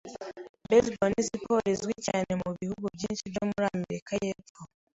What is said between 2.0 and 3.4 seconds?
cyane mu bihugu byinshi